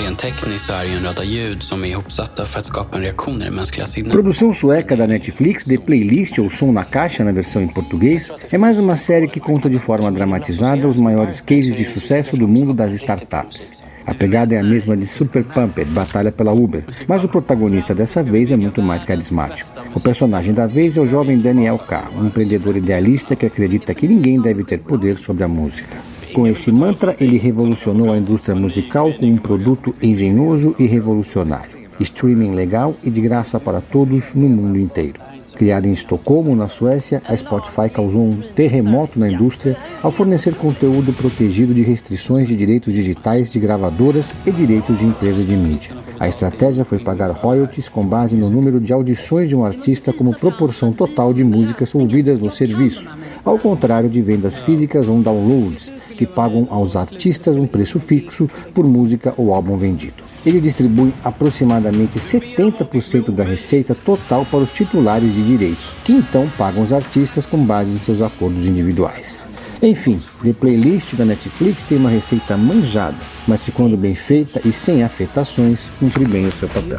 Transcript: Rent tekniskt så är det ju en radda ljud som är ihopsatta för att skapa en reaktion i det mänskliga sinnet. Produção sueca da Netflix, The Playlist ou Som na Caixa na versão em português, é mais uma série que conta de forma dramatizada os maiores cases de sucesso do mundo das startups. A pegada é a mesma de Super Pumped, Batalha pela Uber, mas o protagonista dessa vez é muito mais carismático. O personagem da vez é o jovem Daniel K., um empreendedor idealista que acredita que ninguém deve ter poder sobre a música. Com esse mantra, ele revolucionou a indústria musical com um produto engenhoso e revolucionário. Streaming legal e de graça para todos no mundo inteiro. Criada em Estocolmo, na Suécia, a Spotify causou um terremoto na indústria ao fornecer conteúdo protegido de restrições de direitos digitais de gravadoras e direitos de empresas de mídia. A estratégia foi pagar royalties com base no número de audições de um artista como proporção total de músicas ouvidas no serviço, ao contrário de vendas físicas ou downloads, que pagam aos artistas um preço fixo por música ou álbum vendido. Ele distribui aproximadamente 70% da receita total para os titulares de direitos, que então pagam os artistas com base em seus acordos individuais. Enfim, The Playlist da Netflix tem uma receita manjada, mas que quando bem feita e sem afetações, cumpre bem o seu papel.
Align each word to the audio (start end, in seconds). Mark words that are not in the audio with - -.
Rent 0.00 0.18
tekniskt 0.18 0.66
så 0.66 0.72
är 0.72 0.84
det 0.84 0.90
ju 0.90 0.96
en 0.96 1.04
radda 1.04 1.24
ljud 1.24 1.62
som 1.62 1.84
är 1.84 1.88
ihopsatta 1.88 2.46
för 2.46 2.60
att 2.60 2.66
skapa 2.66 2.96
en 2.96 3.02
reaktion 3.02 3.42
i 3.42 3.44
det 3.44 3.50
mänskliga 3.50 3.86
sinnet. 3.86 4.12
Produção 4.12 4.54
sueca 4.54 4.96
da 4.96 5.06
Netflix, 5.06 5.64
The 5.64 5.78
Playlist 5.78 6.38
ou 6.38 6.50
Som 6.50 6.72
na 6.72 6.84
Caixa 6.84 7.24
na 7.24 7.32
versão 7.32 7.62
em 7.62 7.68
português, 7.68 8.32
é 8.50 8.58
mais 8.58 8.78
uma 8.78 8.96
série 8.96 9.28
que 9.28 9.40
conta 9.40 9.68
de 9.68 9.78
forma 9.78 10.10
dramatizada 10.10 10.88
os 10.88 10.96
maiores 10.96 11.40
cases 11.40 11.76
de 11.76 11.84
sucesso 11.84 12.36
do 12.36 12.48
mundo 12.48 12.72
das 12.72 12.92
startups. 12.92 13.84
A 14.06 14.14
pegada 14.14 14.54
é 14.54 14.58
a 14.58 14.64
mesma 14.64 14.96
de 14.96 15.06
Super 15.06 15.44
Pumped, 15.44 15.90
Batalha 15.90 16.32
pela 16.32 16.52
Uber, 16.52 16.84
mas 17.06 17.22
o 17.22 17.28
protagonista 17.28 17.94
dessa 17.94 18.22
vez 18.22 18.50
é 18.50 18.56
muito 18.56 18.82
mais 18.82 19.04
carismático. 19.04 19.70
O 19.94 20.00
personagem 20.00 20.54
da 20.54 20.66
vez 20.66 20.96
é 20.96 21.00
o 21.00 21.06
jovem 21.06 21.38
Daniel 21.38 21.78
K., 21.78 22.08
um 22.16 22.26
empreendedor 22.26 22.76
idealista 22.76 23.36
que 23.36 23.46
acredita 23.46 23.94
que 23.94 24.08
ninguém 24.08 24.40
deve 24.40 24.64
ter 24.64 24.78
poder 24.78 25.18
sobre 25.18 25.44
a 25.44 25.48
música. 25.48 26.09
Com 26.32 26.46
esse 26.46 26.70
mantra, 26.70 27.16
ele 27.20 27.38
revolucionou 27.38 28.12
a 28.12 28.18
indústria 28.18 28.54
musical 28.54 29.12
com 29.14 29.26
um 29.26 29.36
produto 29.36 29.92
engenhoso 30.00 30.76
e 30.78 30.86
revolucionário. 30.86 31.80
Streaming 31.98 32.54
legal 32.54 32.94
e 33.02 33.10
de 33.10 33.20
graça 33.20 33.58
para 33.58 33.80
todos 33.80 34.32
no 34.34 34.48
mundo 34.48 34.78
inteiro. 34.78 35.20
Criada 35.56 35.88
em 35.88 35.92
Estocolmo, 35.92 36.54
na 36.54 36.68
Suécia, 36.68 37.20
a 37.26 37.36
Spotify 37.36 37.90
causou 37.92 38.22
um 38.22 38.40
terremoto 38.54 39.18
na 39.18 39.30
indústria 39.30 39.76
ao 40.02 40.10
fornecer 40.12 40.54
conteúdo 40.54 41.12
protegido 41.12 41.74
de 41.74 41.82
restrições 41.82 42.46
de 42.46 42.56
direitos 42.56 42.94
digitais 42.94 43.50
de 43.50 43.58
gravadoras 43.58 44.32
e 44.46 44.52
direitos 44.52 44.98
de 44.98 45.04
empresas 45.04 45.44
de 45.44 45.56
mídia. 45.56 45.90
A 46.18 46.28
estratégia 46.28 46.84
foi 46.84 46.98
pagar 46.98 47.30
royalties 47.32 47.88
com 47.88 48.06
base 48.06 48.36
no 48.36 48.48
número 48.48 48.80
de 48.80 48.92
audições 48.92 49.48
de 49.48 49.56
um 49.56 49.64
artista 49.64 50.12
como 50.12 50.34
proporção 50.34 50.92
total 50.92 51.34
de 51.34 51.42
músicas 51.42 51.94
ouvidas 51.94 52.38
no 52.38 52.50
serviço, 52.50 53.10
ao 53.44 53.58
contrário 53.58 54.08
de 54.08 54.22
vendas 54.22 54.58
físicas 54.58 55.08
ou 55.08 55.20
downloads, 55.20 55.99
que 56.20 56.26
pagam 56.26 56.68
aos 56.68 56.96
artistas 56.96 57.56
um 57.56 57.66
preço 57.66 57.98
fixo 57.98 58.46
por 58.74 58.84
música 58.84 59.32
ou 59.38 59.54
álbum 59.54 59.78
vendido. 59.78 60.22
Ele 60.44 60.60
distribui 60.60 61.14
aproximadamente 61.24 62.18
70% 62.18 63.30
da 63.30 63.42
receita 63.42 63.94
total 63.94 64.44
para 64.44 64.58
os 64.58 64.70
titulares 64.70 65.32
de 65.32 65.42
direitos, 65.42 65.86
que 66.04 66.12
então 66.12 66.46
pagam 66.58 66.82
os 66.82 66.92
artistas 66.92 67.46
com 67.46 67.64
base 67.64 67.96
em 67.96 67.98
seus 67.98 68.20
acordos 68.20 68.66
individuais. 68.66 69.48
Enfim, 69.80 70.18
The 70.42 70.52
Playlist 70.52 71.14
da 71.14 71.24
Netflix 71.24 71.84
tem 71.84 71.96
uma 71.96 72.10
receita 72.10 72.54
manjada, 72.54 73.16
mas 73.48 73.62
que 73.62 73.72
quando 73.72 73.96
bem 73.96 74.14
feita 74.14 74.60
e 74.62 74.74
sem 74.74 75.02
afetações, 75.02 75.90
cumpre 75.98 76.26
bem 76.26 76.46
o 76.46 76.52
seu 76.52 76.68
papel. 76.68 76.98